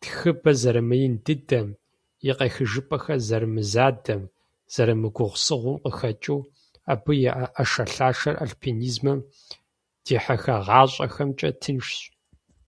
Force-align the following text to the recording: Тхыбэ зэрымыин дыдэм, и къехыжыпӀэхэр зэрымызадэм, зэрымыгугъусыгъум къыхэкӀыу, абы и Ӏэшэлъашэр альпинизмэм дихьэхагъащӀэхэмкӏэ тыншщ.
Тхыбэ 0.00 0.50
зэрымыин 0.60 1.14
дыдэм, 1.24 1.68
и 2.28 2.32
къехыжыпӀэхэр 2.38 3.20
зэрымызадэм, 3.28 4.22
зэрымыгугъусыгъум 4.72 5.78
къыхэкӀыу, 5.82 6.40
абы 6.92 7.12
и 7.28 7.30
Ӏэшэлъашэр 7.54 8.34
альпинизмэм 8.44 9.18
дихьэхагъащӀэхэмкӏэ 10.04 11.48
тыншщ. 11.62 11.96